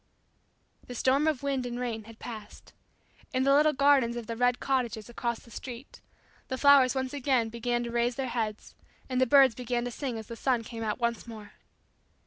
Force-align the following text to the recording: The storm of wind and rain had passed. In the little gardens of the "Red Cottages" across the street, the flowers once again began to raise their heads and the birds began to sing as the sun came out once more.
The 0.87 0.95
storm 0.95 1.27
of 1.27 1.43
wind 1.43 1.63
and 1.63 1.79
rain 1.79 2.05
had 2.05 2.17
passed. 2.17 2.73
In 3.35 3.43
the 3.43 3.53
little 3.53 3.71
gardens 3.71 4.15
of 4.15 4.25
the 4.25 4.35
"Red 4.35 4.59
Cottages" 4.59 5.09
across 5.09 5.41
the 5.41 5.51
street, 5.51 6.01
the 6.47 6.57
flowers 6.57 6.95
once 6.95 7.13
again 7.13 7.49
began 7.49 7.83
to 7.83 7.91
raise 7.91 8.15
their 8.15 8.27
heads 8.29 8.73
and 9.09 9.21
the 9.21 9.27
birds 9.27 9.53
began 9.53 9.85
to 9.85 9.91
sing 9.91 10.17
as 10.17 10.25
the 10.25 10.35
sun 10.35 10.63
came 10.63 10.81
out 10.81 10.97
once 10.97 11.27
more. 11.27 11.51